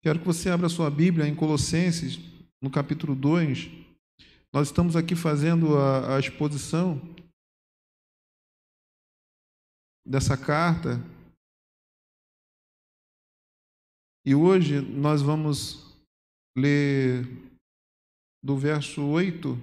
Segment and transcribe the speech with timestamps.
[0.00, 2.18] Quero que você abra sua Bíblia em Colossenses,
[2.62, 3.68] no capítulo 2.
[4.52, 7.00] Nós estamos aqui fazendo a, a exposição
[10.06, 11.00] dessa carta.
[14.24, 15.98] E hoje nós vamos
[16.56, 17.26] ler
[18.42, 19.58] do verso 8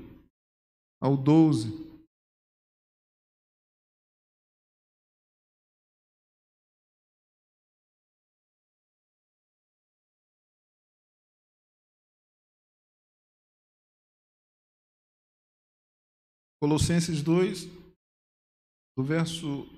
[1.01, 1.94] ao 12.
[16.65, 17.69] Colossenses 2,
[18.97, 19.69] do verso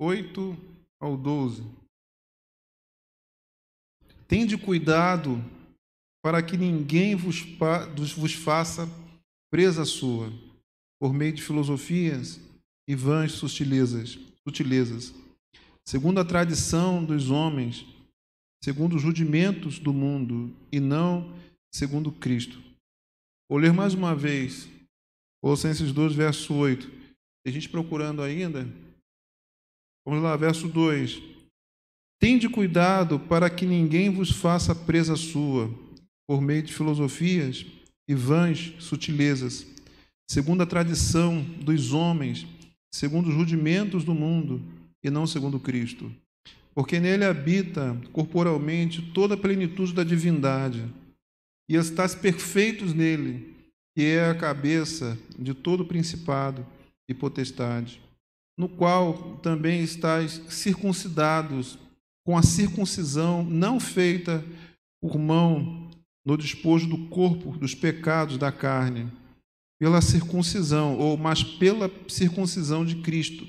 [0.00, 0.56] 8
[1.00, 1.64] ao 12.
[4.28, 5.42] Tende cuidado
[6.22, 7.40] para que ninguém vos,
[8.16, 8.86] vos faça
[9.50, 10.32] presa sua,
[11.02, 12.40] por meio de filosofias
[12.88, 14.16] e vãs sutilezas,
[14.46, 15.12] sutilezas,
[15.84, 17.84] segundo a tradição dos homens,
[18.62, 21.36] segundo os rudimentos do mundo, e não
[21.74, 22.62] segundo Cristo.
[23.50, 24.77] Vou ler mais uma vez
[25.40, 26.90] Colossenses 2, verso 8.
[27.44, 28.68] Tem gente procurando ainda?
[30.06, 31.22] Vamos lá, verso 2.
[32.20, 35.72] Tende cuidado para que ninguém vos faça presa sua,
[36.26, 37.64] por meio de filosofias
[38.08, 39.66] e vãs sutilezas,
[40.28, 42.46] segundo a tradição dos homens,
[42.92, 44.60] segundo os rudimentos do mundo,
[45.04, 46.10] e não segundo Cristo.
[46.74, 50.84] Porque nele habita corporalmente toda a plenitude da divindade,
[51.68, 53.57] e estáis perfeitos nele
[53.98, 56.64] que é a cabeça de todo principado
[57.08, 58.00] e potestade,
[58.56, 61.76] no qual também estáis circuncidados
[62.24, 64.44] com a circuncisão não feita
[65.02, 65.90] por mão
[66.24, 69.10] no despojo do corpo dos pecados da carne,
[69.80, 73.44] pela circuncisão, ou mas pela circuncisão de Cristo,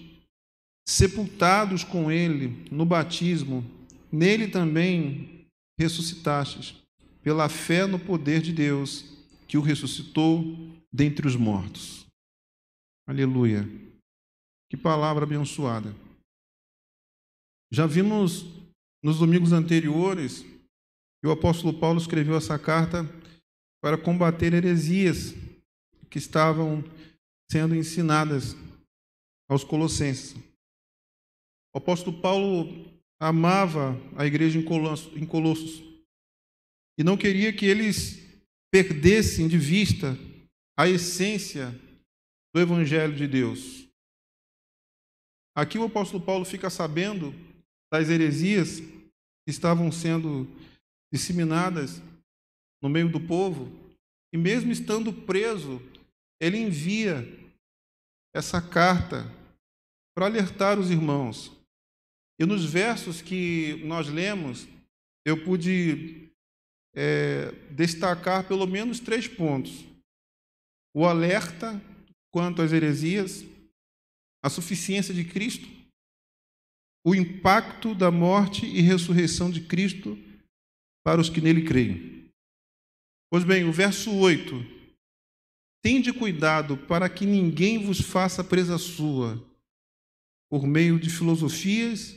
[0.88, 3.64] sepultados com ele no batismo,
[4.12, 5.46] nele também
[5.80, 6.76] ressuscitastes,
[7.22, 9.19] pela fé no poder de Deus
[9.50, 10.44] que o ressuscitou
[10.94, 12.06] dentre os mortos.
[13.08, 13.68] Aleluia.
[14.70, 15.92] Que palavra abençoada.
[17.74, 18.46] Já vimos
[19.04, 20.44] nos domingos anteriores
[21.20, 23.04] que o apóstolo Paulo escreveu essa carta
[23.82, 25.34] para combater heresias
[26.12, 26.84] que estavam
[27.52, 28.56] sendo ensinadas
[29.50, 30.36] aos colossenses.
[31.74, 32.86] O apóstolo Paulo
[33.20, 35.84] amava a igreja em Colossos
[37.00, 38.29] e não queria que eles
[38.72, 40.18] perdessem de vista
[40.78, 41.72] a essência
[42.54, 43.88] do Evangelho de Deus.
[45.56, 47.34] Aqui o apóstolo Paulo fica sabendo
[47.92, 50.48] das heresias que estavam sendo
[51.12, 52.02] disseminadas
[52.82, 53.68] no meio do povo,
[54.34, 55.82] e mesmo estando preso,
[56.40, 57.28] ele envia
[58.34, 59.26] essa carta
[60.16, 61.52] para alertar os irmãos.
[62.40, 64.68] E nos versos que nós lemos,
[65.26, 66.29] eu pude
[66.94, 69.86] é, destacar pelo menos três pontos:
[70.94, 71.82] o alerta
[72.32, 73.44] quanto às heresias,
[74.44, 75.68] a suficiência de Cristo,
[77.06, 80.18] o impacto da morte e ressurreição de Cristo
[81.04, 82.30] para os que nele creem.
[83.32, 84.56] Pois bem, o verso 8:
[85.82, 89.44] Tende cuidado para que ninguém vos faça presa sua,
[90.50, 92.16] por meio de filosofias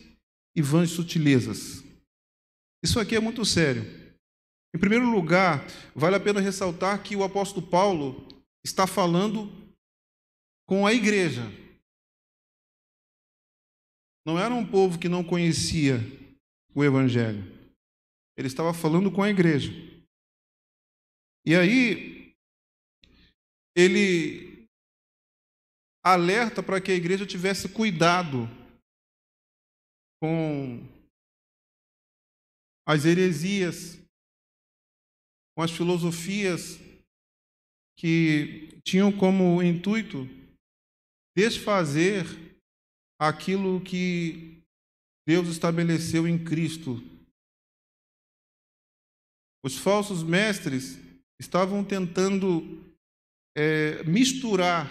[0.56, 1.84] e vãs sutilezas.
[2.82, 4.01] Isso aqui é muito sério.
[4.74, 5.60] Em primeiro lugar,
[5.94, 8.26] vale a pena ressaltar que o apóstolo Paulo
[8.64, 9.50] está falando
[10.66, 11.42] com a igreja.
[14.24, 15.98] Não era um povo que não conhecia
[16.74, 17.42] o Evangelho.
[18.36, 19.70] Ele estava falando com a igreja.
[21.44, 22.34] E aí,
[23.76, 24.66] ele
[26.02, 28.48] alerta para que a igreja tivesse cuidado
[30.20, 30.80] com
[32.86, 34.01] as heresias
[35.62, 36.80] com as filosofias
[37.96, 40.28] que tinham como intuito
[41.36, 42.24] desfazer
[43.16, 44.60] aquilo que
[45.24, 47.00] Deus estabeleceu em Cristo.
[49.64, 50.98] Os falsos mestres
[51.40, 52.82] estavam tentando
[53.56, 54.90] é, misturar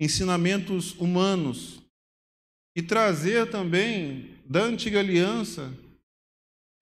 [0.00, 1.82] ensinamentos humanos
[2.74, 5.70] e trazer também da antiga aliança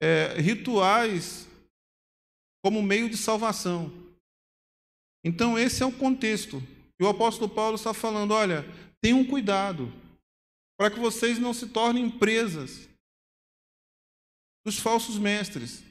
[0.01, 1.50] é, rituais
[2.63, 3.91] como meio de salvação.
[5.25, 6.63] Então, esse é o contexto.
[7.01, 8.65] E o apóstolo Paulo está falando: olha,
[9.03, 9.93] tenham cuidado,
[10.79, 12.89] para que vocês não se tornem presas
[14.65, 15.83] dos falsos mestres.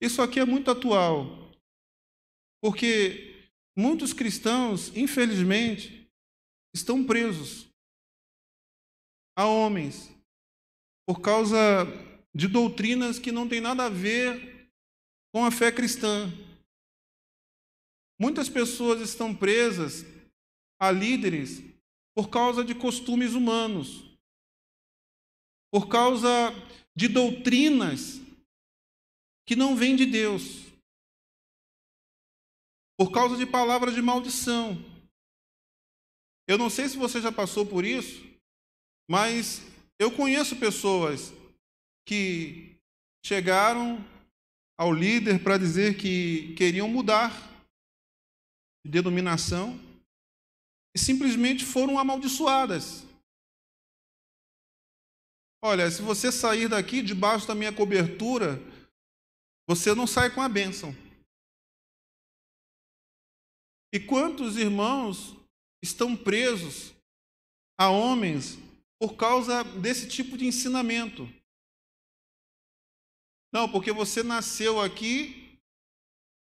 [0.00, 1.52] Isso aqui é muito atual,
[2.60, 6.08] porque muitos cristãos, infelizmente,
[6.74, 7.68] estão presos
[9.36, 10.10] a homens
[11.06, 11.56] por causa
[12.34, 14.51] de doutrinas que não têm nada a ver
[15.32, 16.30] com a fé cristã.
[18.20, 20.04] Muitas pessoas estão presas
[20.78, 21.62] a líderes
[22.14, 24.04] por causa de costumes humanos,
[25.72, 26.28] por causa
[26.94, 28.20] de doutrinas
[29.46, 30.66] que não vêm de Deus,
[32.98, 34.76] por causa de palavras de maldição.
[36.46, 38.22] Eu não sei se você já passou por isso,
[39.08, 39.62] mas
[39.98, 41.32] eu conheço pessoas
[42.06, 42.76] que
[43.24, 44.04] chegaram
[44.78, 47.30] ao líder para dizer que queriam mudar
[48.84, 49.78] de denominação
[50.94, 53.04] e simplesmente foram amaldiçoadas.
[55.64, 58.58] Olha, se você sair daqui debaixo da minha cobertura,
[59.68, 60.92] você não sai com a bênção.
[63.94, 65.36] E quantos irmãos
[65.82, 66.92] estão presos
[67.78, 68.58] a homens
[68.98, 71.28] por causa desse tipo de ensinamento?
[73.52, 75.58] Não, porque você nasceu aqui,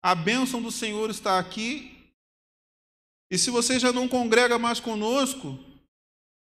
[0.02, 1.96] a bênção do Senhor está aqui,
[3.30, 5.58] e se você já não congrega mais conosco,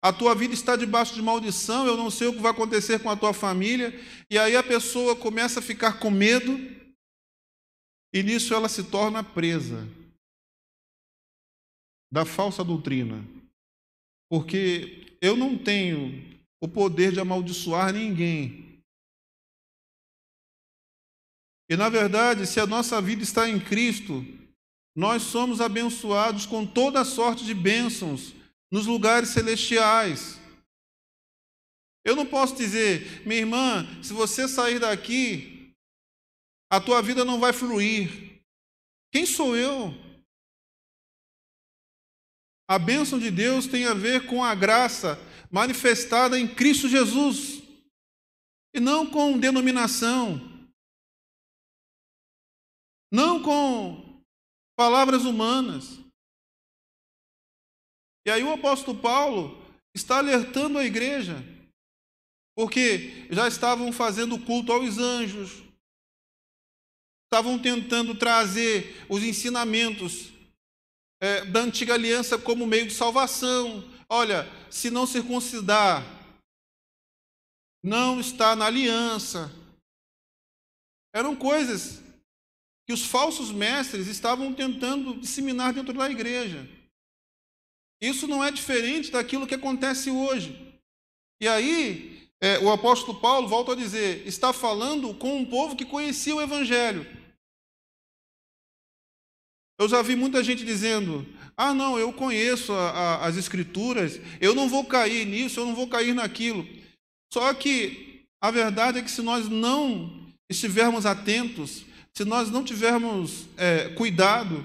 [0.03, 3.11] a tua vida está debaixo de maldição, eu não sei o que vai acontecer com
[3.11, 3.93] a tua família,
[4.29, 6.59] e aí a pessoa começa a ficar com medo,
[8.13, 9.87] e nisso ela se torna presa
[12.13, 13.25] da falsa doutrina.
[14.29, 18.70] Porque eu não tenho o poder de amaldiçoar ninguém.
[21.71, 24.27] E na verdade, se a nossa vida está em Cristo,
[24.97, 28.35] nós somos abençoados com toda sorte de bênçãos
[28.73, 30.37] nos lugares celestiais.
[32.05, 35.73] Eu não posso dizer, minha irmã, se você sair daqui,
[36.69, 38.43] a tua vida não vai fluir.
[39.13, 39.95] Quem sou eu?
[42.69, 45.17] A bênção de Deus tem a ver com a graça
[45.53, 47.63] manifestada em Cristo Jesus,
[48.75, 50.50] e não com denominação,
[53.11, 54.23] não com
[54.77, 55.99] palavras humanas.
[58.27, 59.61] E aí o apóstolo Paulo
[59.95, 61.37] está alertando a igreja,
[62.57, 65.63] porque já estavam fazendo culto aos anjos,
[67.25, 70.33] estavam tentando trazer os ensinamentos
[71.21, 73.85] é, da antiga aliança como meio de salvação.
[74.09, 76.05] Olha, se não circuncidar,
[77.83, 79.51] não está na aliança.
[81.15, 82.10] Eram coisas
[82.91, 86.69] que os falsos mestres estavam tentando disseminar dentro da igreja.
[88.03, 90.77] Isso não é diferente daquilo que acontece hoje.
[91.41, 95.85] E aí, é, o apóstolo Paulo, volta a dizer, está falando com um povo que
[95.85, 97.07] conhecia o Evangelho.
[99.79, 101.25] Eu já vi muita gente dizendo:
[101.57, 105.77] ah, não, eu conheço a, a, as Escrituras, eu não vou cair nisso, eu não
[105.77, 106.67] vou cair naquilo.
[107.33, 111.85] Só que a verdade é que se nós não estivermos atentos,
[112.17, 114.65] se nós não tivermos é, cuidado,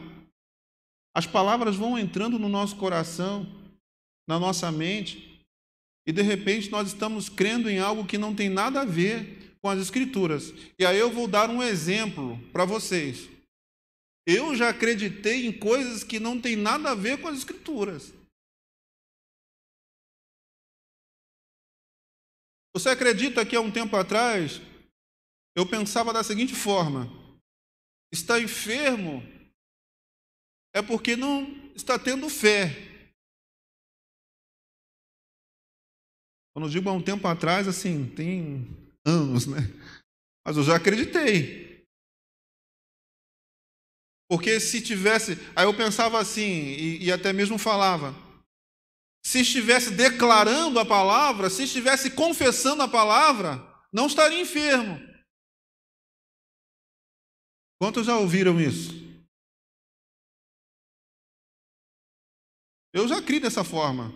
[1.16, 3.48] as palavras vão entrando no nosso coração,
[4.28, 5.42] na nossa mente,
[6.08, 9.70] e de repente nós estamos crendo em algo que não tem nada a ver com
[9.70, 10.54] as Escrituras.
[10.78, 13.30] E aí eu vou dar um exemplo para vocês.
[14.28, 18.14] Eu já acreditei em coisas que não tem nada a ver com as Escrituras.
[22.76, 24.62] Você acredita que há um tempo atrás
[25.56, 27.10] eu pensava da seguinte forma:
[28.16, 29.22] está enfermo
[30.74, 31.44] é porque não
[31.76, 32.70] está tendo fé.
[36.54, 38.66] Quando eu digo há um tempo atrás, assim, tem
[39.06, 39.60] anos, né?
[40.46, 41.86] Mas eu já acreditei.
[44.30, 45.38] Porque se tivesse.
[45.56, 48.16] Aí eu pensava assim, e, e até mesmo falava.
[49.26, 55.00] Se estivesse declarando a palavra, se estivesse confessando a palavra, não estaria enfermo.
[57.80, 58.94] Quantos já ouviram isso?
[62.94, 64.14] Eu já criei dessa forma.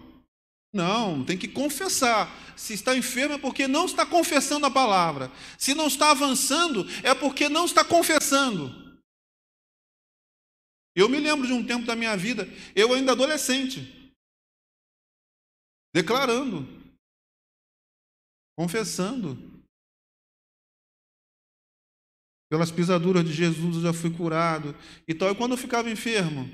[0.74, 2.30] Não, tem que confessar.
[2.56, 5.32] Se está enfermo é porque não está confessando a palavra.
[5.58, 8.90] Se não está avançando é porque não está confessando.
[10.96, 14.14] Eu me lembro de um tempo da minha vida, eu ainda adolescente,
[15.94, 16.68] declarando,
[18.58, 19.49] confessando.
[22.50, 24.76] Pelas pisaduras de Jesus eu já fui curado.
[25.08, 25.32] E tal.
[25.32, 26.50] E quando eu ficava enfermo,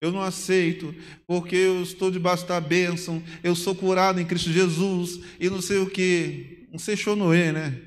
[0.00, 0.94] eu não aceito,
[1.26, 5.78] porque eu estou debaixo da bênção, eu sou curado em Cristo Jesus, e não sei
[5.78, 6.66] o que.
[6.70, 7.86] Não sei chonoê, né?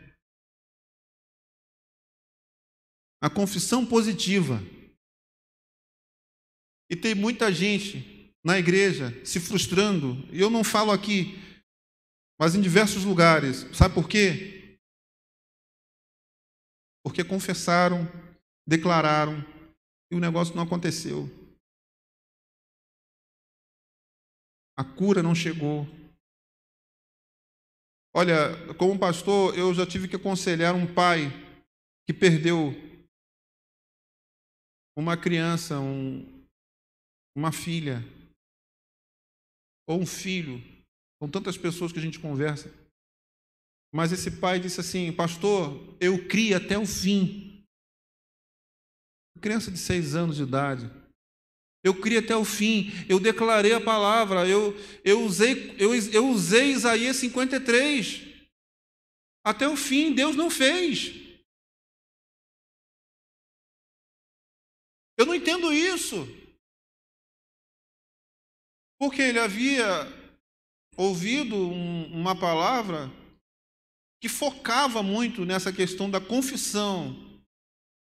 [3.21, 4.61] A confissão positiva.
[6.91, 11.39] E tem muita gente na igreja se frustrando, e eu não falo aqui,
[12.37, 13.65] mas em diversos lugares.
[13.73, 14.62] Sabe por quê?
[17.03, 18.07] Porque confessaram,
[18.67, 19.43] declararam
[20.11, 21.27] e o negócio não aconteceu.
[24.77, 25.85] A cura não chegou.
[28.15, 31.29] Olha, como pastor, eu já tive que aconselhar um pai
[32.07, 32.71] que perdeu
[34.95, 36.45] uma criança, um,
[37.35, 38.03] uma filha,
[39.87, 40.61] ou um filho.
[41.21, 42.82] São tantas pessoas que a gente conversa.
[43.93, 47.63] Mas esse pai disse assim: Pastor, eu criei até o fim.
[49.39, 50.89] Criança de seis anos de idade.
[51.83, 54.73] Eu criei até o fim, eu declarei a palavra, eu,
[55.03, 58.21] eu, usei, eu, eu usei Isaías 53.
[59.45, 61.11] Até o fim, Deus não fez.
[65.17, 66.25] Eu não entendo isso.
[68.97, 69.83] Porque ele havia
[70.95, 73.11] ouvido um, uma palavra
[74.23, 77.13] que focava muito nessa questão da confissão,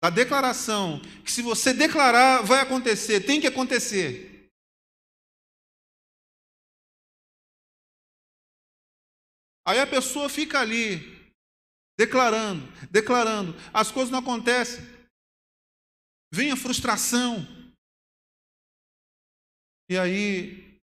[0.01, 4.49] da declaração, que se você declarar, vai acontecer, tem que acontecer.
[9.67, 11.01] Aí a pessoa fica ali,
[11.99, 14.85] declarando, declarando, as coisas não acontecem.
[16.33, 17.45] Vem a frustração.
[19.91, 20.79] E aí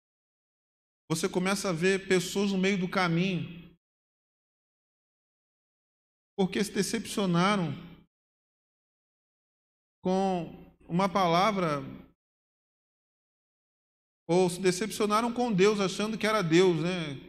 [1.09, 3.70] você começa a ver pessoas no meio do caminho
[6.41, 7.71] porque se decepcionaram
[10.03, 11.83] com uma palavra
[14.27, 17.21] ou se decepcionaram com Deus achando que era Deus, né?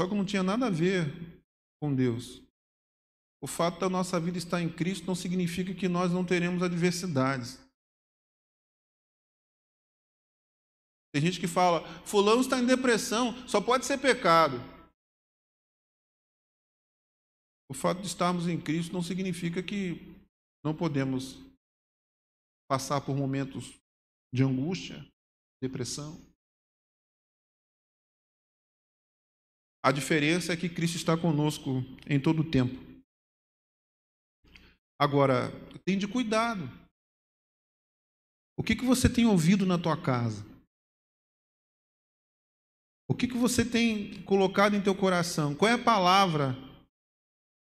[0.00, 1.04] Só que não tinha nada a ver
[1.78, 2.42] com Deus.
[3.42, 7.60] O fato da nossa vida estar em Cristo não significa que nós não teremos adversidades.
[11.12, 14.72] Tem gente que fala, fulano está em depressão, só pode ser pecado.
[17.68, 20.14] O fato de estarmos em Cristo não significa que
[20.64, 21.38] não podemos
[22.68, 23.78] passar por momentos
[24.32, 25.06] de angústia,
[25.62, 26.20] depressão.
[29.82, 32.74] A diferença é que Cristo está conosco em todo o tempo.
[34.98, 35.50] Agora,
[35.84, 36.62] tem de cuidado.
[38.56, 40.42] O que, que você tem ouvido na tua casa?
[43.06, 45.54] O que, que você tem colocado em teu coração?
[45.54, 46.56] Qual é a palavra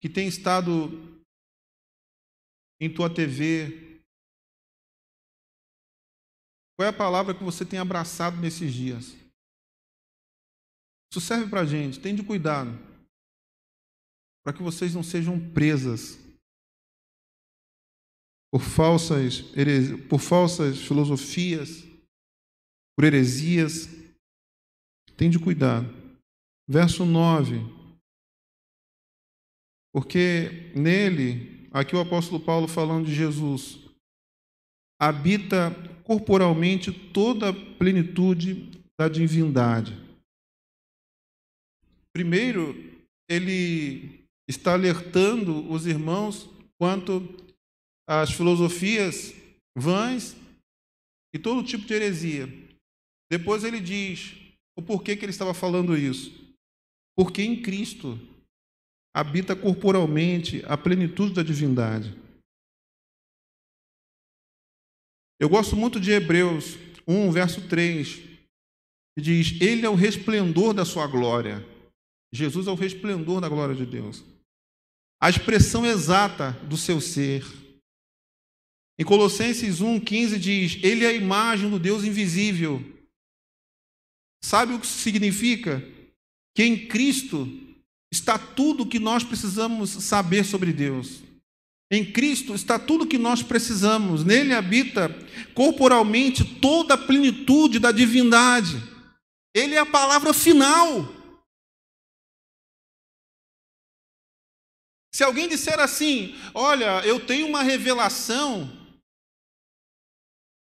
[0.01, 0.91] que tem estado
[2.81, 4.01] em tua TV?
[6.77, 9.15] Qual é a palavra que você tem abraçado nesses dias?
[11.13, 12.71] Isso serve para a gente, tem de cuidado,
[14.45, 16.19] para que vocês não sejam presas
[18.53, 19.43] por falsas,
[20.09, 21.85] por falsas filosofias,
[22.97, 23.89] por heresias.
[25.17, 25.87] Tem de cuidado.
[26.69, 27.80] Verso 9.
[29.93, 33.79] Porque nele, aqui o apóstolo Paulo falando de Jesus,
[35.01, 35.71] habita
[36.05, 39.97] corporalmente toda a plenitude da divindade.
[42.13, 42.75] Primeiro,
[43.29, 47.23] ele está alertando os irmãos quanto
[48.09, 49.33] às filosofias
[49.77, 50.37] vãs
[51.33, 52.49] e todo tipo de heresia.
[53.31, 54.35] Depois ele diz
[54.77, 56.33] o porquê que ele estava falando isso.
[57.17, 58.19] Porque em Cristo
[59.15, 62.17] habita corporalmente a plenitude da divindade.
[65.39, 66.77] Eu gosto muito de Hebreus
[67.07, 68.17] 1, verso 3,
[69.17, 71.67] que diz: Ele é o resplendor da sua glória.
[72.33, 74.23] Jesus é o resplendor da glória de Deus.
[75.21, 77.45] A expressão exata do seu ser.
[78.99, 82.85] Em Colossenses 1,15 diz: Ele é a imagem do Deus invisível.
[84.45, 85.83] Sabe o que significa?
[86.55, 87.47] Que em Cristo
[88.13, 91.23] está tudo o que nós precisamos saber sobre Deus.
[91.91, 94.25] Em Cristo está tudo o que nós precisamos.
[94.25, 95.09] Nele habita
[95.55, 98.77] corporalmente toda a plenitude da divindade.
[99.55, 101.13] Ele é a palavra final.
[105.13, 108.71] Se alguém disser assim: Olha, eu tenho uma revelação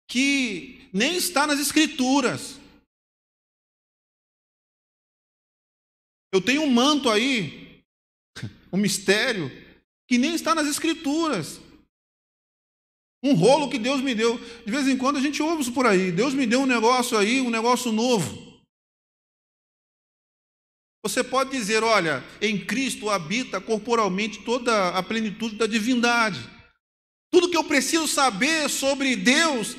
[0.08, 2.61] que nem está nas Escrituras.
[6.32, 7.84] Eu tenho um manto aí,
[8.72, 9.50] um mistério,
[10.08, 11.60] que nem está nas Escrituras.
[13.22, 14.38] Um rolo que Deus me deu.
[14.64, 16.10] De vez em quando a gente ouve isso por aí.
[16.10, 18.60] Deus me deu um negócio aí, um negócio novo.
[21.04, 26.40] Você pode dizer: olha, em Cristo habita corporalmente toda a plenitude da divindade.
[27.30, 29.76] Tudo que eu preciso saber sobre Deus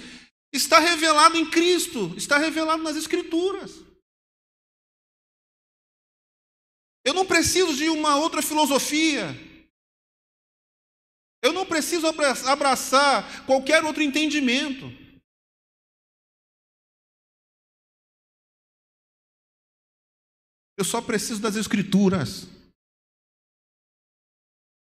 [0.53, 3.83] está revelado em Cristo, está revelado nas Escrituras.
[7.03, 9.27] Eu não preciso de uma outra filosofia.
[11.53, 14.85] não preciso abraçar qualquer outro entendimento.
[20.77, 22.47] Eu só preciso das escrituras.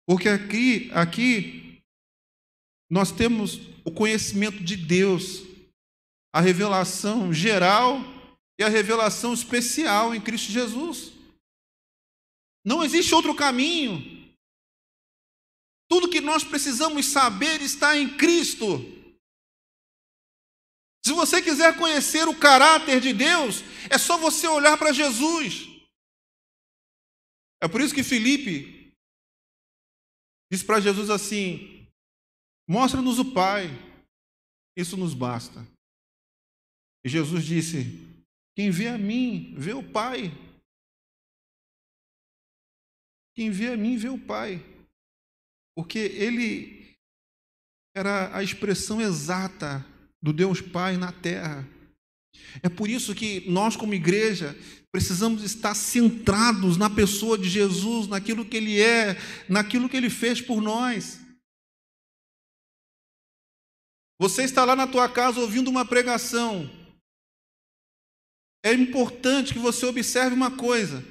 [0.08, 1.82] Porque aqui, aqui
[2.90, 5.44] nós temos o conhecimento de Deus,
[6.34, 8.00] a revelação geral
[8.58, 11.17] e a revelação especial em Cristo Jesus.
[12.68, 14.04] Não existe outro caminho.
[15.90, 18.80] Tudo que nós precisamos saber está em Cristo.
[21.06, 25.66] Se você quiser conhecer o caráter de Deus, é só você olhar para Jesus.
[27.64, 28.92] É por isso que Felipe
[30.52, 31.88] disse para Jesus assim:
[32.68, 33.70] Mostra-nos o Pai,
[34.76, 35.66] isso nos basta.
[37.06, 37.86] E Jesus disse:
[38.58, 40.47] Quem vê a mim, vê o Pai.
[43.38, 44.62] Quem vê a mim, vê o Pai
[45.78, 46.98] porque ele
[47.96, 49.86] era a expressão exata
[50.20, 51.70] do Deus Pai na terra.
[52.64, 54.58] É por isso que nós, como igreja,
[54.92, 59.16] precisamos estar centrados na pessoa de Jesus, naquilo que Ele é,
[59.48, 61.20] naquilo que Ele fez por nós.
[64.20, 66.68] Você está lá na tua casa ouvindo uma pregação.
[68.66, 71.06] É importante que você observe uma coisa.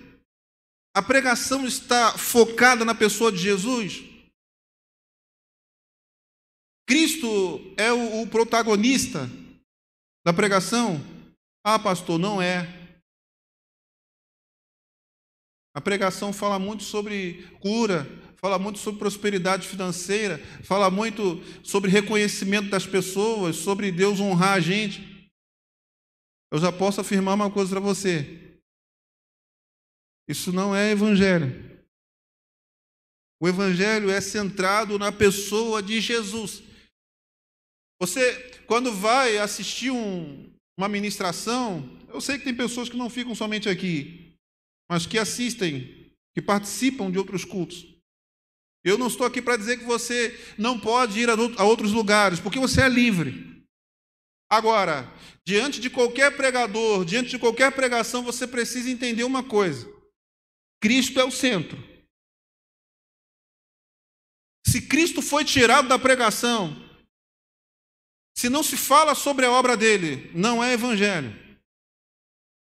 [0.97, 4.03] A pregação está focada na pessoa de Jesus?
[6.89, 9.29] Cristo é o, o protagonista
[10.25, 10.99] da pregação?
[11.63, 12.67] Ah, pastor, não é.
[15.75, 18.07] A pregação fala muito sobre cura,
[18.39, 24.61] fala muito sobre prosperidade financeira, fala muito sobre reconhecimento das pessoas, sobre Deus honrar a
[24.61, 25.31] gente.
[26.51, 28.46] Eu já posso afirmar uma coisa para você.
[30.29, 31.77] Isso não é evangelho.
[33.41, 36.63] O evangelho é centrado na pessoa de Jesus.
[38.01, 43.35] Você, quando vai assistir um, uma ministração, eu sei que tem pessoas que não ficam
[43.35, 44.35] somente aqui,
[44.91, 47.87] mas que assistem, que participam de outros cultos.
[48.85, 52.59] Eu não estou aqui para dizer que você não pode ir a outros lugares, porque
[52.59, 53.65] você é livre.
[54.49, 55.13] Agora,
[55.45, 59.91] diante de qualquer pregador, diante de qualquer pregação, você precisa entender uma coisa:
[60.81, 61.77] Cristo é o centro.
[64.67, 66.75] Se Cristo foi tirado da pregação,
[68.37, 71.35] se não se fala sobre a obra dele, não é evangelho.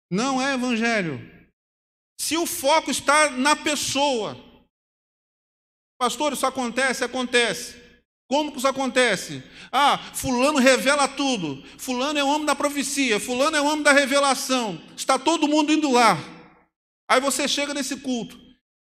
[0.10, 1.20] Não é evangelho.
[2.20, 4.38] Se o foco está na pessoa,
[6.00, 7.04] pastor, isso acontece?
[7.04, 7.88] Acontece.
[8.30, 9.42] Como que isso acontece?
[9.72, 11.64] Ah, Fulano revela tudo.
[11.78, 13.20] Fulano é o homem da profecia.
[13.20, 14.82] Fulano é o homem da revelação.
[14.96, 16.18] Está todo mundo indo lá.
[17.10, 18.48] Aí você chega nesse culto.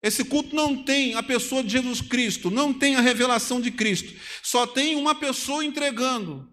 [0.02, 4.12] Esse culto não tem a pessoa de Jesus Cristo, não tem a revelação de Cristo.
[4.42, 6.52] Só tem uma pessoa entregando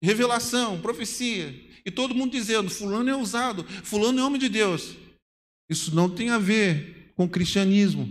[0.00, 1.52] revelação, profecia,
[1.84, 4.96] e todo mundo dizendo: Fulano é usado, Fulano é homem de Deus.
[5.68, 8.08] Isso não tem a ver com cristianismo.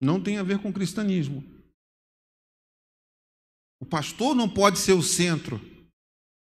[0.00, 1.42] Não tem a ver com cristianismo.
[3.80, 5.60] O pastor não pode ser o centro.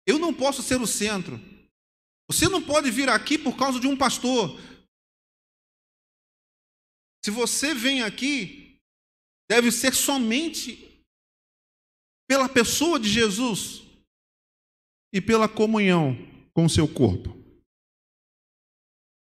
[0.05, 1.39] Eu não posso ser o centro.
[2.29, 4.59] Você não pode vir aqui por causa de um pastor.
[7.23, 8.79] Se você vem aqui,
[9.49, 11.03] deve ser somente
[12.27, 13.81] pela pessoa de Jesus
[15.13, 16.15] e pela comunhão
[16.53, 17.29] com o seu corpo.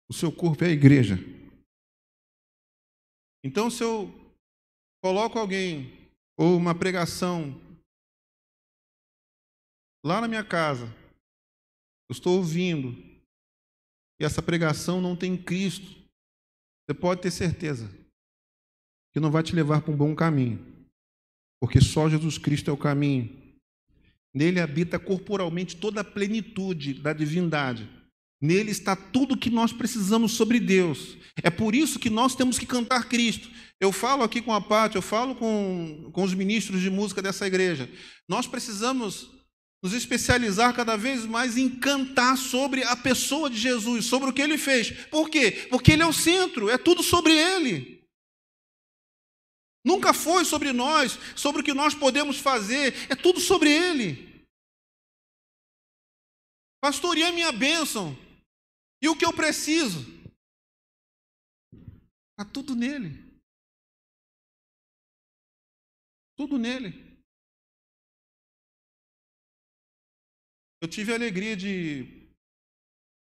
[0.08, 1.16] O seu corpo é a igreja.
[3.42, 4.08] Então, se eu
[5.02, 7.60] coloco alguém ou uma pregação
[10.04, 10.86] lá na minha casa,
[12.08, 12.96] eu estou ouvindo,
[14.20, 16.04] e essa pregação não tem Cristo,
[16.86, 17.90] você pode ter certeza
[19.12, 20.74] que não vai te levar para um bom caminho
[21.64, 23.30] porque só Jesus Cristo é o caminho.
[24.34, 27.88] Nele habita corporalmente toda a plenitude da divindade.
[28.38, 31.16] Nele está tudo que nós precisamos sobre Deus.
[31.42, 33.48] É por isso que nós temos que cantar Cristo.
[33.80, 37.46] Eu falo aqui com a Pátio, eu falo com, com os ministros de música dessa
[37.46, 37.88] igreja.
[38.28, 39.30] Nós precisamos
[39.84, 44.40] nos especializar cada vez mais em cantar sobre a pessoa de Jesus, sobre o que
[44.40, 44.90] ele fez.
[45.08, 45.66] Por quê?
[45.68, 48.02] Porque ele é o centro, é tudo sobre ele.
[49.84, 54.48] Nunca foi sobre nós, sobre o que nós podemos fazer, é tudo sobre Ele.
[56.80, 58.16] Pastor, e a minha bênção?
[59.02, 60.00] E o que eu preciso?
[62.30, 63.22] Está tudo nele.
[66.34, 67.03] Tudo nele.
[70.84, 72.28] Eu tive a alegria de,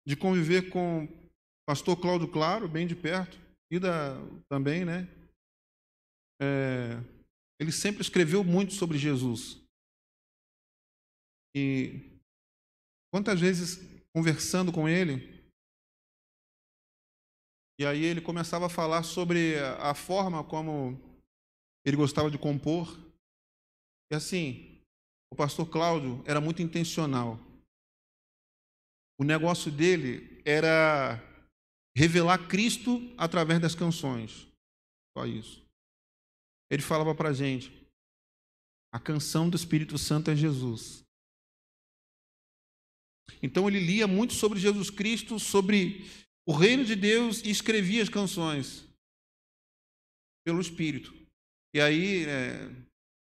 [0.04, 1.10] de conviver com o
[1.64, 3.38] pastor Cláudio Claro, bem de perto,
[3.72, 4.16] e da,
[4.50, 5.08] também, né?
[6.42, 6.98] é,
[7.60, 9.62] ele sempre escreveu muito sobre Jesus.
[11.56, 12.20] E
[13.14, 13.78] quantas vezes
[14.12, 15.46] conversando com ele,
[17.80, 21.00] e aí ele começava a falar sobre a forma como
[21.86, 22.88] ele gostava de compor.
[24.12, 24.82] E assim,
[25.32, 27.51] o pastor Cláudio era muito intencional.
[29.22, 31.22] O negócio dele era
[31.96, 34.48] revelar Cristo através das canções.
[35.16, 35.64] Só isso.
[36.72, 37.72] Ele falava para a gente:
[38.92, 41.04] a canção do Espírito Santo é Jesus.
[43.44, 46.04] Então ele lia muito sobre Jesus Cristo, sobre
[46.44, 48.88] o reino de Deus e escrevia as canções
[50.44, 51.14] pelo Espírito.
[51.76, 52.68] E aí, é,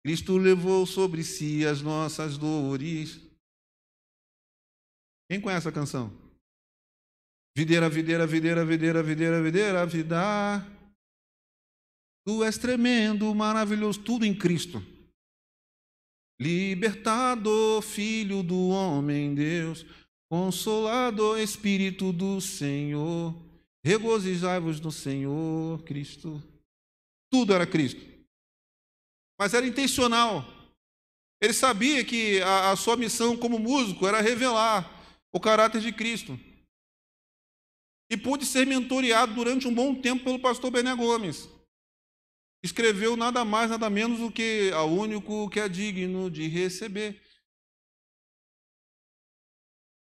[0.05, 3.27] Cristo levou sobre si as nossas dores.
[5.29, 6.11] Quem conhece a canção?
[7.55, 10.65] Videira, videira, videira, videira, videira, videira, vida.
[12.25, 14.81] Tu és tremendo, maravilhoso, tudo em Cristo.
[16.41, 19.85] Libertador, filho do homem, Deus.
[20.31, 23.35] Consolador, Espírito do Senhor,
[23.83, 26.41] regozijai-vos no Senhor Cristo.
[27.31, 28.01] Tudo era Cristo.
[29.39, 30.43] Mas era intencional.
[31.41, 34.98] Ele sabia que a, a sua missão como músico era revelar
[35.31, 36.39] o caráter de Cristo.
[38.11, 41.47] E pôde ser mentoreado durante um bom tempo pelo pastor Bené Gomes.
[42.63, 47.21] Escreveu nada mais, nada menos do que a único que é digno de receber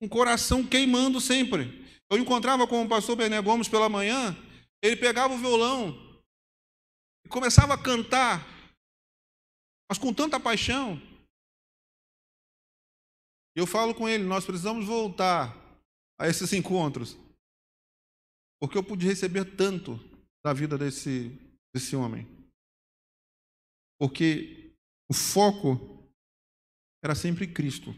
[0.01, 1.85] um coração queimando sempre.
[2.11, 4.37] Eu encontrava com o pastor Bené Gomes pela manhã,
[4.83, 6.23] ele pegava o violão
[7.25, 8.47] e começava a cantar,
[9.91, 11.01] mas com tanta paixão.
[13.59, 15.53] Eu falo com ele, nós precisamos voltar
[16.17, 17.19] a esses encontros,
[18.61, 19.99] porque eu pude receber tanto
[20.45, 21.29] da vida desse,
[21.75, 22.25] desse homem.
[23.99, 24.73] Porque
[25.11, 26.09] o foco
[27.03, 27.93] era sempre Cristo.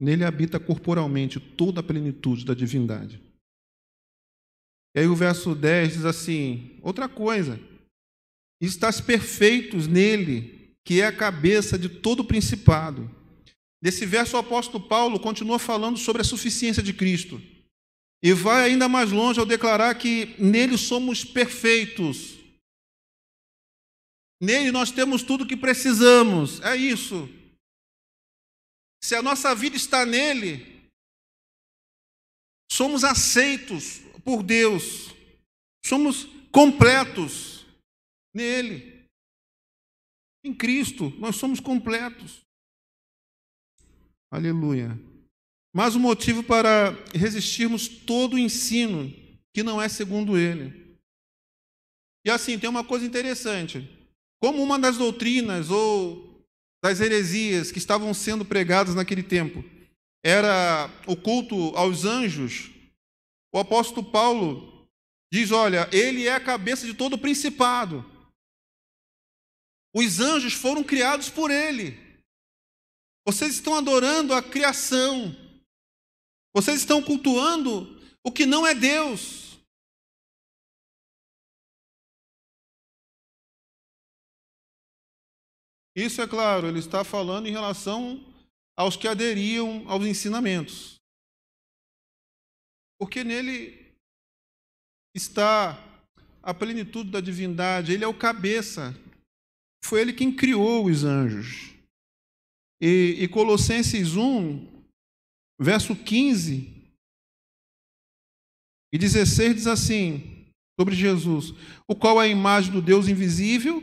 [0.00, 3.20] Nele habita corporalmente toda a plenitude da divindade.
[4.94, 7.58] E aí o verso 10 diz assim: outra coisa,
[8.62, 10.57] estás perfeitos nele,
[10.88, 13.14] que é a cabeça de todo principado.
[13.78, 17.42] Nesse verso, o apóstolo Paulo continua falando sobre a suficiência de Cristo.
[18.22, 22.38] E vai ainda mais longe ao declarar que nele somos perfeitos.
[24.40, 26.58] Nele nós temos tudo o que precisamos.
[26.62, 27.28] É isso.
[29.04, 30.88] Se a nossa vida está nele,
[32.72, 35.14] somos aceitos por Deus,
[35.84, 37.66] somos completos
[38.34, 38.97] nele.
[40.48, 42.40] Em Cristo, nós somos completos.
[44.30, 44.98] Aleluia.
[45.74, 49.12] Mas o motivo para resistirmos todo o ensino
[49.52, 50.96] que não é segundo ele.
[52.24, 53.86] E assim, tem uma coisa interessante.
[54.40, 56.42] Como uma das doutrinas ou
[56.82, 59.62] das heresias que estavam sendo pregadas naquele tempo
[60.24, 62.70] era o culto aos anjos,
[63.52, 64.88] o apóstolo Paulo
[65.30, 68.17] diz: olha, ele é a cabeça de todo o principado.
[69.94, 71.96] Os anjos foram criados por ele.
[73.26, 75.34] Vocês estão adorando a criação.
[76.54, 79.58] Vocês estão cultuando o que não é Deus.
[85.94, 88.24] Isso é claro, ele está falando em relação
[88.76, 90.94] aos que aderiam aos ensinamentos.
[93.00, 93.92] Porque nele
[95.12, 95.76] está
[96.40, 98.94] a plenitude da divindade, ele é o cabeça.
[99.84, 101.74] Foi ele quem criou os anjos.
[102.80, 104.66] E, e Colossenses 1,
[105.60, 106.76] verso 15
[108.92, 110.46] e 16 diz assim,
[110.78, 111.52] sobre Jesus,
[111.86, 113.82] o qual é a imagem do Deus invisível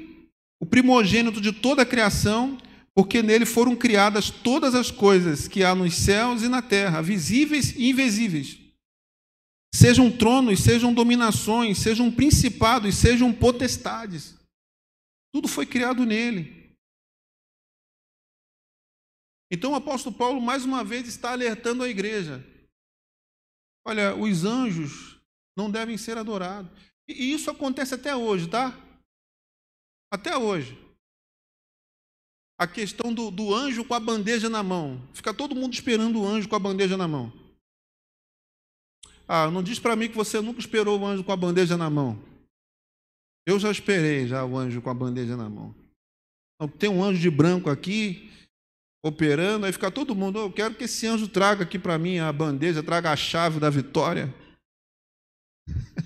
[0.59, 2.57] o primogênito de toda a criação,
[2.93, 7.73] porque nele foram criadas todas as coisas que há nos céus e na terra, visíveis
[7.75, 8.57] e invisíveis.
[9.73, 14.35] Sejam tronos, sejam dominações, sejam principados, sejam potestades.
[15.35, 16.73] Tudo foi criado nele.
[19.51, 22.41] Então o apóstolo Paulo, mais uma vez, está alertando a igreja.
[23.85, 25.19] Olha, os anjos
[25.53, 26.71] não devem ser adorados.
[27.05, 28.79] E isso acontece até hoje, tá?
[30.09, 30.79] Até hoje.
[32.57, 35.05] A questão do, do anjo com a bandeja na mão.
[35.13, 37.33] Fica todo mundo esperando o anjo com a bandeja na mão.
[39.27, 41.89] Ah, não diz para mim que você nunca esperou o anjo com a bandeja na
[41.89, 42.34] mão.
[43.45, 45.75] Eu já esperei já o anjo com a bandeja na mão.
[46.55, 48.31] Então, tem um anjo de branco aqui
[49.05, 52.33] operando, aí fica todo mundo, eu quero que esse anjo traga aqui para mim a
[52.33, 54.33] bandeja, traga a chave da vitória.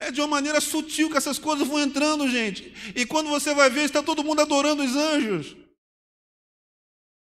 [0.00, 2.74] É de uma maneira sutil que essas coisas vão entrando, gente.
[2.94, 5.56] E quando você vai ver, está todo mundo adorando os anjos.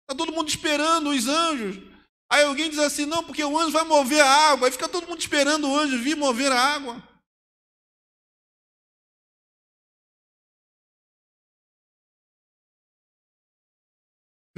[0.03, 1.77] Está todo mundo esperando os anjos.
[2.33, 4.67] Aí alguém diz assim: não, porque o anjo vai mover a água.
[4.67, 7.10] Aí fica todo mundo esperando o anjo vir mover a água.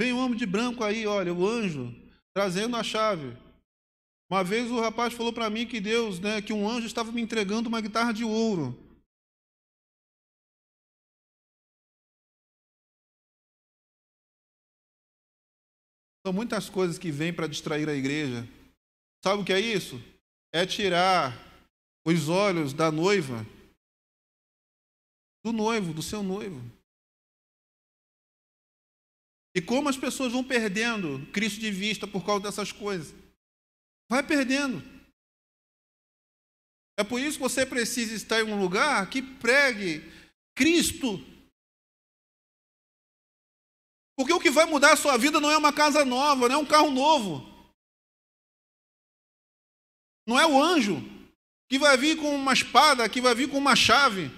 [0.03, 1.95] Vem um homem de branco aí, olha, o anjo,
[2.35, 3.37] trazendo a chave.
[4.29, 7.21] Uma vez o rapaz falou para mim que Deus, né, que um anjo estava me
[7.21, 8.77] entregando uma guitarra de ouro.
[16.27, 18.45] São muitas coisas que vêm para distrair a igreja.
[19.23, 19.95] Sabe o que é isso?
[20.53, 21.31] É tirar
[22.05, 23.45] os olhos da noiva,
[25.45, 26.61] do noivo, do seu noivo.
[29.55, 33.13] E como as pessoas vão perdendo Cristo de vista por causa dessas coisas.
[34.09, 34.81] Vai perdendo.
[36.97, 40.01] É por isso que você precisa estar em um lugar que pregue
[40.55, 41.19] Cristo.
[44.15, 46.57] Porque o que vai mudar a sua vida não é uma casa nova, não é
[46.59, 47.51] um carro novo.
[50.25, 51.01] Não é o anjo
[51.67, 54.31] que vai vir com uma espada, que vai vir com uma chave.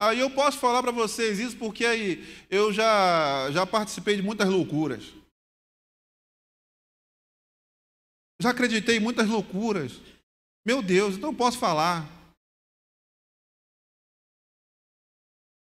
[0.00, 4.48] Aí eu posso falar para vocês isso porque aí eu já, já participei de muitas
[4.48, 5.12] loucuras.
[8.40, 10.00] Já acreditei em muitas loucuras.
[10.64, 12.06] Meu Deus, então posso falar.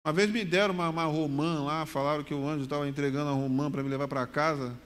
[0.04, 3.34] Uma vez me deram uma, uma romã lá, falaram que o anjo estava entregando a
[3.34, 4.76] romã para me levar para casa.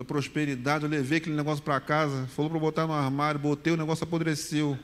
[0.00, 3.76] A prosperidade, eu levei aquele negócio para casa, falou para botar no armário, botei, o
[3.76, 4.78] negócio apodreceu.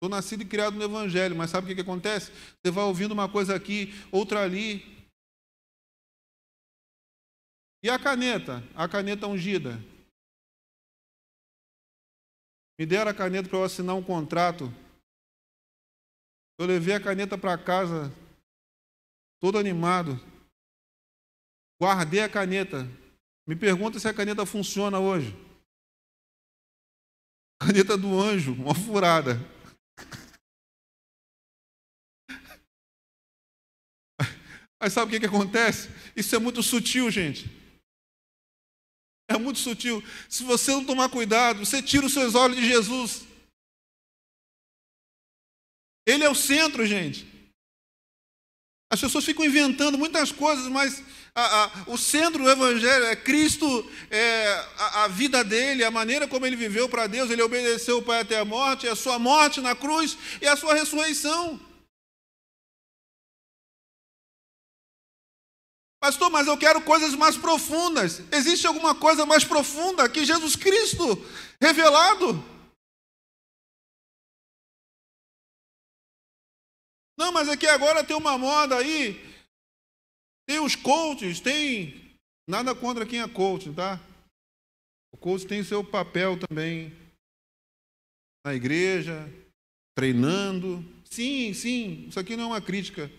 [0.00, 2.32] Estou nascido e criado no Evangelho, mas sabe o que, que acontece?
[2.32, 4.82] Você vai ouvindo uma coisa aqui, outra ali.
[7.84, 8.64] E a caneta?
[8.74, 9.72] A caneta ungida.
[12.78, 14.72] Me deram a caneta para eu assinar um contrato.
[16.58, 18.10] Eu levei a caneta para casa,
[19.38, 20.18] todo animado.
[21.78, 22.88] Guardei a caneta.
[23.46, 25.36] Me pergunta se a caneta funciona hoje.
[27.60, 29.59] Caneta do anjo, uma furada.
[34.80, 35.90] Mas sabe o que, que acontece?
[36.16, 37.50] Isso é muito sutil, gente.
[39.28, 40.02] É muito sutil.
[40.28, 43.22] Se você não tomar cuidado, você tira os seus olhos de Jesus.
[46.06, 47.28] Ele é o centro, gente.
[48.90, 51.00] As pessoas ficam inventando muitas coisas, mas
[51.32, 56.26] a, a, o centro do Evangelho é Cristo, é a, a, vida dele, a maneira
[56.26, 59.60] como ele viveu para Deus, ele obedeceu o Pai até a morte, a sua morte
[59.60, 61.60] na cruz e a sua ressurreição.
[66.00, 68.20] Pastor, mas eu quero coisas mais profundas.
[68.32, 71.04] Existe alguma coisa mais profunda que Jesus Cristo
[71.60, 72.42] revelado?
[77.18, 79.20] Não, mas aqui agora tem uma moda aí.
[80.48, 82.16] Tem os coaches, tem.
[82.48, 84.00] Nada contra quem é coach, tá?
[85.12, 86.96] O coach tem seu papel também
[88.44, 89.28] na igreja,
[89.94, 90.82] treinando.
[91.04, 93.10] Sim, sim, isso aqui não é uma crítica.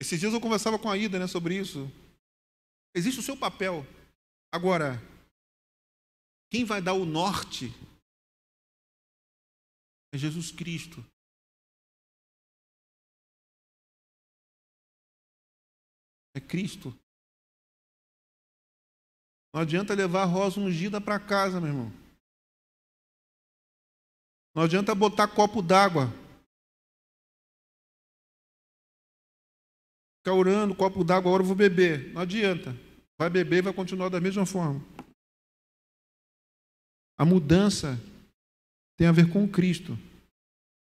[0.00, 1.86] Esses dias eu conversava com a Ida né, sobre isso.
[2.94, 3.84] Existe o seu papel.
[4.50, 4.98] Agora,
[6.50, 7.66] quem vai dar o norte
[10.12, 11.04] é Jesus Cristo.
[16.34, 16.98] É Cristo.
[19.52, 21.92] Não adianta levar a rosa ungida para casa, meu irmão.
[24.54, 26.06] Não adianta botar copo d'água
[30.20, 32.12] Ficar orando, copo d'água, agora eu vou beber.
[32.12, 32.76] Não adianta.
[33.18, 34.84] Vai beber e vai continuar da mesma forma.
[37.18, 37.98] A mudança
[38.98, 39.98] tem a ver com Cristo.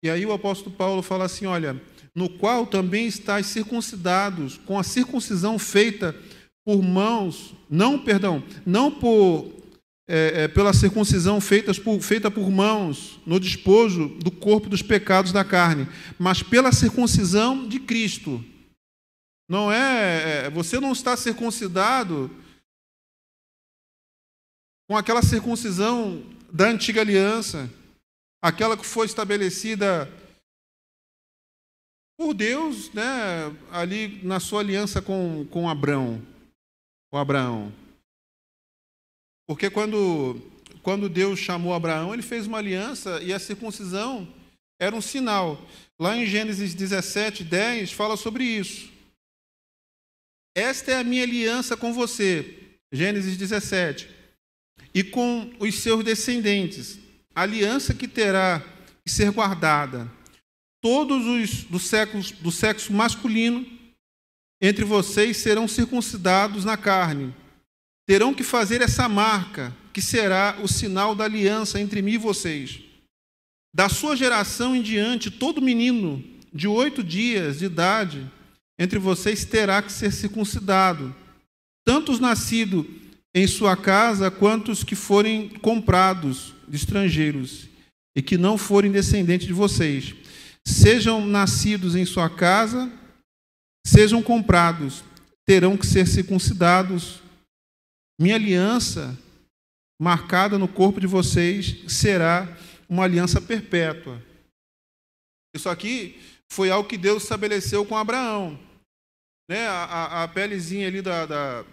[0.03, 1.81] E aí o apóstolo Paulo fala assim: olha,
[2.13, 6.15] no qual também estáis circuncidados, com a circuncisão feita
[6.65, 9.53] por mãos, não, perdão, não por
[10.07, 15.31] é, é, pela circuncisão feitas por, feita por mãos no despojo do corpo dos pecados
[15.31, 18.43] da carne, mas pela circuncisão de Cristo
[19.47, 22.29] não é, é, você não está circuncidado
[24.87, 27.69] com aquela circuncisão da antiga aliança,
[28.41, 30.11] aquela que foi estabelecida
[32.17, 33.03] por Deus, né,
[33.71, 36.21] ali na sua aliança com, com Abraão,
[37.11, 37.73] com Abraão.
[39.47, 40.41] Porque quando,
[40.81, 44.27] quando Deus chamou Abraão, ele fez uma aliança e a circuncisão
[44.79, 45.61] era um sinal.
[45.99, 48.94] lá em Gênesis 17, 10, fala sobre isso.
[50.55, 54.09] Esta é a minha aliança com você, Gênesis 17,
[54.93, 56.97] e com os seus descendentes,
[57.35, 58.63] aliança que terá
[59.03, 60.09] que ser guardada.
[60.81, 63.65] Todos os do sexo, do sexo masculino
[64.61, 67.35] entre vocês serão circuncidados na carne.
[68.07, 72.79] Terão que fazer essa marca, que será o sinal da aliança entre mim e vocês.
[73.75, 78.31] Da sua geração em diante, todo menino de oito dias de idade
[78.77, 81.15] entre vocês terá que ser circuncidado,
[81.85, 82.85] tanto os nascidos
[83.33, 87.67] em sua casa, quanto os que forem comprados de estrangeiros
[88.15, 90.15] e que não forem descendentes de vocês.
[90.65, 92.91] Sejam nascidos em sua casa,
[93.85, 95.03] sejam comprados,
[95.45, 97.21] terão que ser circuncidados.
[98.19, 99.17] Minha aliança,
[100.01, 102.57] marcada no corpo de vocês, será
[102.87, 104.23] uma aliança perpétua.
[105.53, 106.19] Isso aqui
[106.55, 108.57] foi algo que Deus estabeleceu com Abraão.
[109.49, 109.67] Né?
[109.67, 111.65] A, a, a pelezinha ali da, da,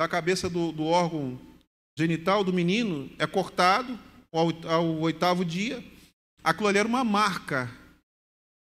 [0.00, 1.40] da cabeça do, do, órgão
[1.96, 3.96] genital do menino é cortado
[4.32, 5.82] ao, ao oitavo dia.
[6.42, 7.70] Aquilo ali era uma marca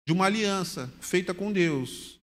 [0.08, 2.20] de uma aliança feita com Deus.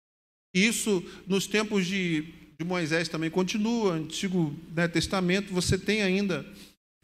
[0.54, 2.24] Isso nos tempos de,
[2.60, 6.46] de Moisés também continua, Antigo né, Testamento, você tem ainda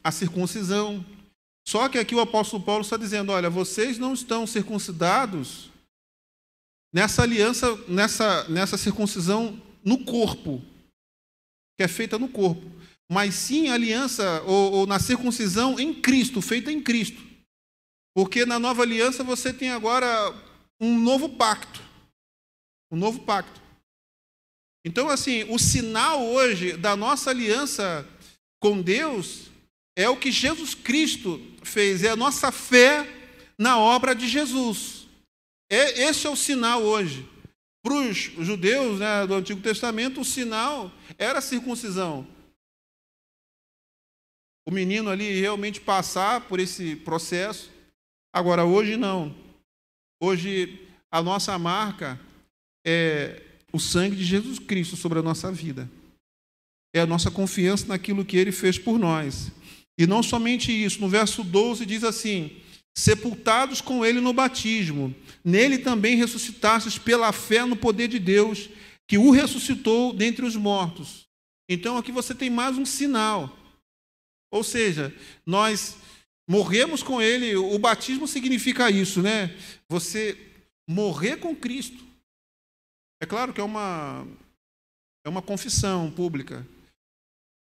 [0.03, 1.05] a circuncisão,
[1.67, 5.69] só que aqui o apóstolo Paulo está dizendo: olha, vocês não estão circuncidados
[6.93, 10.63] nessa aliança, nessa, nessa circuncisão no corpo,
[11.77, 12.71] que é feita no corpo,
[13.11, 17.21] mas sim aliança ou, ou na circuncisão em Cristo, feita em Cristo.
[18.15, 20.07] Porque na nova aliança você tem agora
[20.79, 21.81] um novo pacto.
[22.89, 23.61] Um novo pacto.
[24.85, 28.07] Então, assim, o sinal hoje da nossa aliança
[28.57, 29.51] com Deus
[29.97, 33.11] é o que Jesus Cristo fez, é a nossa fé
[33.57, 35.07] na obra de Jesus.
[35.67, 37.27] É, esse é o sinal hoje.
[37.83, 42.27] Para os judeus né, do Antigo Testamento, o sinal era a circuncisão.
[44.67, 47.71] O menino ali realmente passar por esse processo.
[48.31, 49.35] Agora, hoje não.
[50.21, 52.19] Hoje, a nossa marca
[52.85, 53.41] é
[53.73, 55.89] o sangue de Jesus Cristo sobre a nossa vida.
[56.93, 59.51] É a nossa confiança naquilo que ele fez por nós.
[59.97, 62.61] E não somente isso, no verso 12 diz assim:
[62.95, 68.69] sepultados com ele no batismo, nele também ressuscitastes pela fé no poder de Deus,
[69.07, 71.27] que o ressuscitou dentre os mortos.
[71.69, 73.57] Então aqui você tem mais um sinal.
[74.51, 75.13] Ou seja,
[75.45, 75.97] nós
[76.49, 79.55] morremos com ele, o batismo significa isso, né?
[79.89, 80.37] Você
[80.87, 82.05] morrer com Cristo.
[83.21, 84.25] É claro que é uma
[85.25, 86.65] é uma confissão pública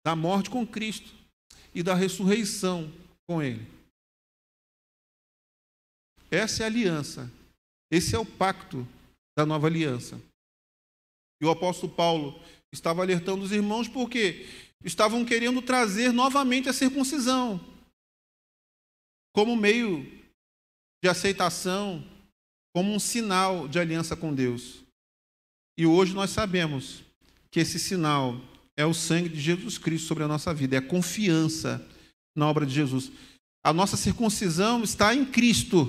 [0.05, 1.20] da morte com Cristo
[1.75, 2.93] e da ressurreição
[3.27, 3.67] com Ele.
[6.31, 7.31] Essa é a aliança.
[7.91, 8.87] Esse é o pacto
[9.37, 10.21] da nova aliança.
[11.41, 12.41] E o apóstolo Paulo
[12.73, 14.47] estava alertando os irmãos porque
[14.85, 17.61] estavam querendo trazer novamente a circuncisão
[19.33, 20.05] como meio
[21.03, 22.05] de aceitação,
[22.75, 24.83] como um sinal de aliança com Deus.
[25.79, 27.03] E hoje nós sabemos
[27.51, 28.35] que esse sinal
[28.81, 31.87] é o sangue de Jesus Cristo sobre a nossa vida, é a confiança
[32.35, 33.13] na obra de Jesus.
[33.63, 35.87] A nossa circuncisão está em Cristo.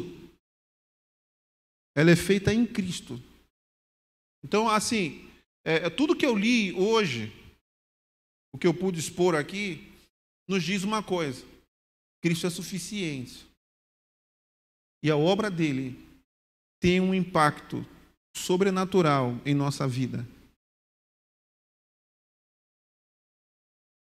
[1.95, 3.21] Ela é feita em Cristo.
[4.43, 5.25] Então, assim,
[5.65, 7.31] é, é, tudo que eu li hoje,
[8.53, 9.89] o que eu pude expor aqui,
[10.47, 11.45] nos diz uma coisa:
[12.21, 13.45] Cristo é suficiente.
[15.03, 15.97] E a obra dele
[16.81, 17.85] tem um impacto
[18.35, 20.27] sobrenatural em nossa vida.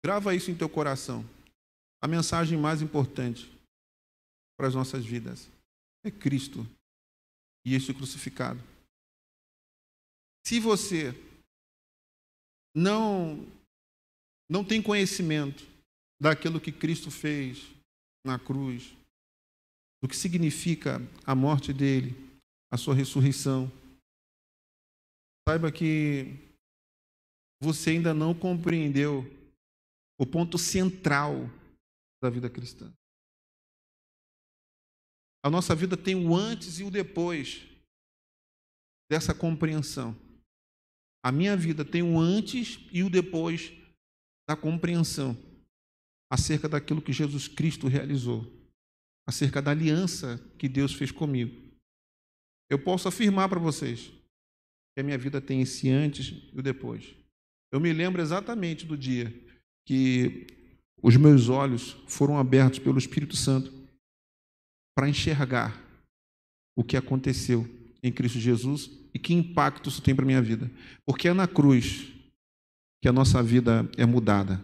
[0.04, 1.24] Grava isso em teu coração.
[2.00, 3.50] A mensagem mais importante
[4.56, 5.48] para as nossas vidas
[6.04, 6.66] é Cristo
[7.64, 8.62] e este crucificado.
[10.46, 11.12] Se você
[12.74, 13.46] não
[14.50, 15.66] não tem conhecimento
[16.20, 17.66] daquilo que Cristo fez
[18.24, 18.96] na cruz,
[20.02, 22.14] do que significa a morte dele,
[22.72, 23.70] a sua ressurreição,
[25.46, 26.34] saiba que
[27.60, 29.22] você ainda não compreendeu
[30.18, 31.48] o ponto central
[32.20, 32.92] da vida cristã.
[35.44, 37.64] A nossa vida tem o antes e o depois
[39.08, 40.16] dessa compreensão.
[41.24, 43.72] A minha vida tem o antes e o depois
[44.48, 45.36] da compreensão
[46.30, 48.46] acerca daquilo que Jesus Cristo realizou,
[49.26, 51.68] acerca da aliança que Deus fez comigo.
[52.68, 54.08] Eu posso afirmar para vocês
[54.94, 57.14] que a minha vida tem esse antes e o depois.
[57.72, 59.47] Eu me lembro exatamente do dia
[59.88, 60.46] que
[61.02, 63.72] os meus olhos foram abertos pelo Espírito Santo
[64.94, 65.82] para enxergar
[66.76, 67.66] o que aconteceu
[68.02, 70.70] em Cristo Jesus e que impacto isso tem para a minha vida.
[71.06, 72.12] Porque é na cruz
[73.00, 74.62] que a nossa vida é mudada.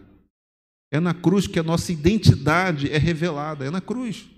[0.93, 3.65] É na cruz que a nossa identidade é revelada.
[3.65, 4.29] É na cruz.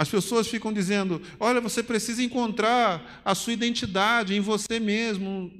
[0.00, 5.52] As pessoas ficam dizendo: olha, você precisa encontrar a sua identidade em você mesmo,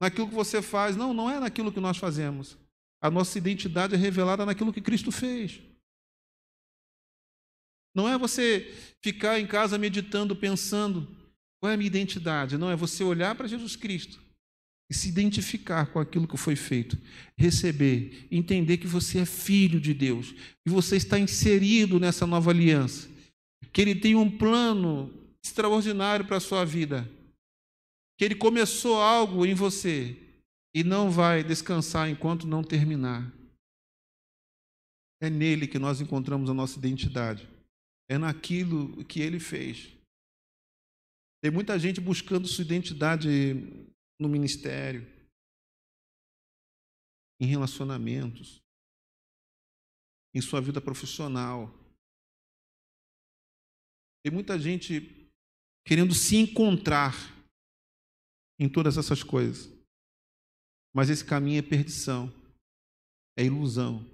[0.00, 0.96] naquilo que você faz.
[0.96, 2.56] Não, não é naquilo que nós fazemos.
[3.00, 5.60] A nossa identidade é revelada naquilo que Cristo fez.
[7.94, 11.08] Não é você ficar em casa meditando, pensando
[11.60, 12.58] qual é a minha identidade.
[12.58, 14.20] Não, é você olhar para Jesus Cristo
[14.90, 16.96] e se identificar com aquilo que foi feito,
[17.36, 20.32] receber, entender que você é filho de Deus,
[20.64, 23.08] que você está inserido nessa nova aliança,
[23.72, 25.12] que Ele tem um plano
[25.44, 27.08] extraordinário para a sua vida,
[28.16, 30.16] que Ele começou algo em você
[30.74, 33.32] e não vai descansar enquanto não terminar.
[35.20, 37.48] É nele que nós encontramos a nossa identidade,
[38.08, 39.96] é naquilo que Ele fez.
[41.42, 43.28] Tem muita gente buscando sua identidade
[44.18, 45.06] no ministério,
[47.40, 48.62] em relacionamentos,
[50.34, 51.72] em sua vida profissional.
[54.22, 55.30] Tem muita gente
[55.86, 57.35] querendo se encontrar
[58.58, 59.70] em todas essas coisas.
[60.94, 62.32] Mas esse caminho é perdição,
[63.36, 64.04] é ilusão.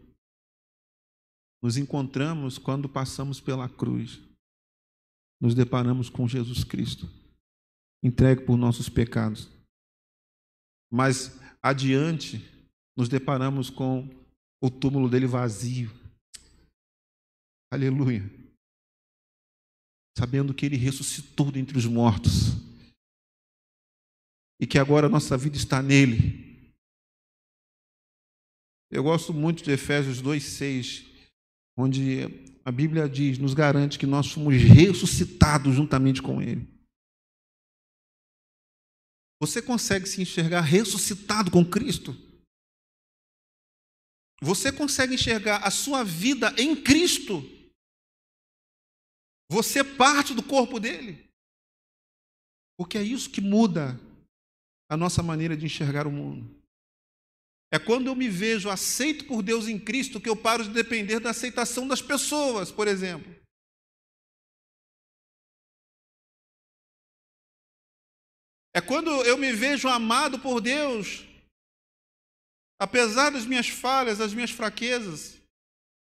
[1.62, 4.20] Nos encontramos quando passamos pela cruz.
[5.40, 7.08] Nos deparamos com Jesus Cristo,
[8.02, 9.48] entregue por nossos pecados.
[10.90, 12.38] Mas adiante,
[12.96, 14.08] nos deparamos com
[14.62, 15.90] o túmulo dele vazio.
[17.72, 18.22] Aleluia.
[20.16, 22.61] Sabendo que ele ressuscitou dentre os mortos.
[24.62, 26.72] E que agora a nossa vida está nele.
[28.88, 31.04] Eu gosto muito de Efésios 2,6,
[31.76, 32.20] onde
[32.64, 36.64] a Bíblia diz, nos garante que nós fomos ressuscitados juntamente com Ele.
[39.40, 42.12] Você consegue se enxergar ressuscitado com Cristo?
[44.40, 47.42] Você consegue enxergar a sua vida em Cristo?
[49.50, 51.28] Você é parte do corpo dele?
[52.78, 54.00] Porque é isso que muda
[54.92, 56.54] a nossa maneira de enxergar o mundo.
[57.72, 61.18] É quando eu me vejo aceito por Deus em Cristo que eu paro de depender
[61.18, 63.34] da aceitação das pessoas, por exemplo.
[68.74, 71.26] É quando eu me vejo amado por Deus,
[72.78, 75.40] apesar das minhas falhas, das minhas fraquezas,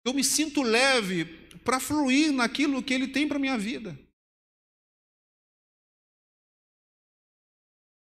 [0.04, 1.24] eu me sinto leve
[1.64, 3.98] para fluir naquilo que Ele tem para a minha vida.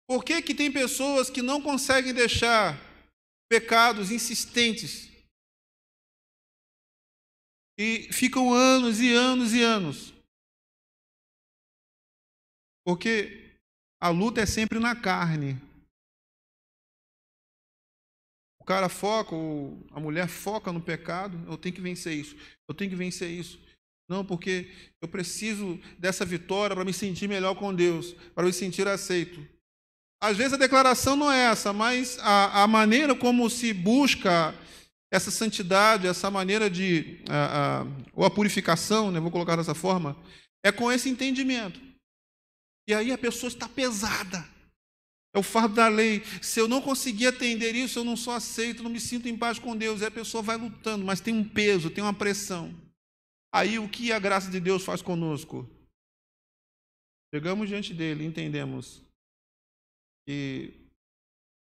[0.08, 2.74] Por que, que tem pessoas que não conseguem deixar
[3.46, 5.06] pecados insistentes
[7.78, 10.14] e ficam anos e anos e anos?
[12.86, 13.54] Porque
[14.00, 15.60] a luta é sempre na carne.
[18.58, 19.36] O cara foca,
[19.90, 22.34] a mulher foca no pecado, eu tenho que vencer isso,
[22.66, 23.60] eu tenho que vencer isso.
[24.08, 28.88] Não, porque eu preciso dessa vitória para me sentir melhor com Deus, para me sentir
[28.88, 29.57] aceito.
[30.20, 34.54] Às vezes a declaração não é essa, mas a, a maneira como se busca
[35.12, 37.22] essa santidade, essa maneira de.
[37.28, 40.16] A, a, ou a purificação, né, vou colocar dessa forma,
[40.64, 41.80] é com esse entendimento.
[42.88, 44.44] E aí a pessoa está pesada.
[45.34, 46.24] É o fardo da lei.
[46.42, 49.58] Se eu não conseguir atender isso, eu não sou aceito, não me sinto em paz
[49.58, 50.00] com Deus.
[50.00, 52.74] E a pessoa vai lutando, mas tem um peso, tem uma pressão.
[53.54, 55.68] Aí o que a graça de Deus faz conosco?
[57.32, 59.06] Chegamos diante dele, entendemos
[60.28, 60.74] que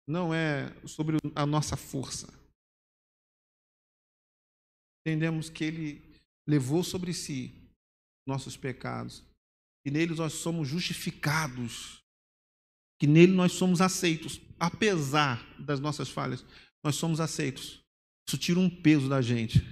[0.09, 2.27] não é sobre a nossa força.
[5.07, 7.55] Entendemos que ele levou sobre si
[8.27, 9.23] nossos pecados
[9.85, 12.03] que nele nós somos justificados,
[12.99, 16.45] que nele nós somos aceitos, apesar das nossas falhas,
[16.83, 17.81] nós somos aceitos.
[18.29, 19.65] Isso tira um peso da gente.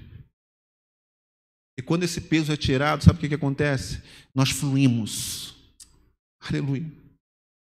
[1.76, 4.00] E quando esse peso é tirado, sabe o que, que acontece?
[4.32, 5.56] Nós fluímos.
[6.40, 7.07] Aleluia.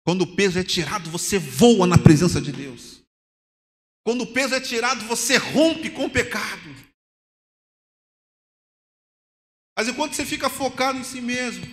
[0.06, 3.02] Quando o peso é tirado, você voa na presença de Deus.
[4.06, 6.70] Quando o peso é tirado, você rompe com o pecado.
[9.78, 11.66] Mas enquanto você fica focado em si mesmo,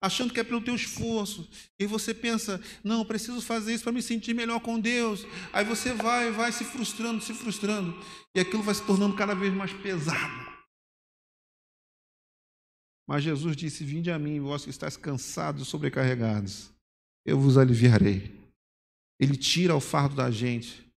[0.00, 1.48] achando que é pelo teu esforço.
[1.78, 5.26] E você pensa, não, preciso fazer isso para me sentir melhor com Deus.
[5.52, 8.02] Aí você vai, vai se frustrando, se frustrando.
[8.34, 10.39] E aquilo vai se tornando cada vez mais pesado.
[13.10, 16.72] Mas Jesus disse: Vinde a mim, vós que estáis cansados e sobrecarregados,
[17.26, 18.38] eu vos aliviarei.
[19.18, 20.88] Ele tira o fardo da gente.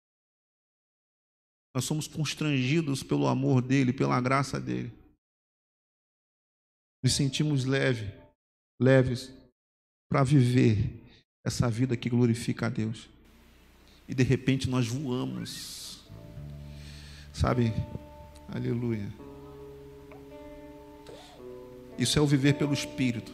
[1.74, 4.92] Nós somos constrangidos pelo amor dele, pela graça dele.
[7.02, 8.12] nos sentimos leve,
[8.78, 9.32] leves
[10.06, 11.02] para viver
[11.42, 13.08] essa vida que glorifica a Deus.
[14.06, 16.06] E de repente nós voamos.
[17.32, 17.72] Sabe?
[18.48, 19.21] Aleluia.
[22.02, 23.32] Isso é o viver pelo Espírito.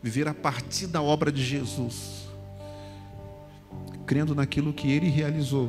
[0.00, 2.28] Viver a partir da obra de Jesus.
[4.06, 5.68] Crendo naquilo que ele realizou